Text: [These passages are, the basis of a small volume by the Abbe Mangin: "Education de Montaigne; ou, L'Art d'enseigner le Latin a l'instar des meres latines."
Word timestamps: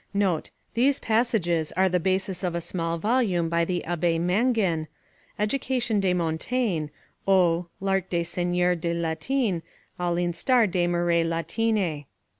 [These 0.73 0.97
passages 0.99 1.71
are, 1.73 1.87
the 1.87 1.99
basis 1.99 2.41
of 2.43 2.55
a 2.55 2.59
small 2.61 2.97
volume 2.97 3.49
by 3.49 3.65
the 3.65 3.85
Abbe 3.85 4.17
Mangin: 4.17 4.87
"Education 5.37 5.99
de 5.99 6.11
Montaigne; 6.15 6.89
ou, 7.29 7.67
L'Art 7.79 8.09
d'enseigner 8.09 8.75
le 8.83 8.95
Latin 8.95 9.61
a 9.99 10.11
l'instar 10.11 10.65
des 10.65 10.87
meres 10.87 11.23
latines." 11.27 12.05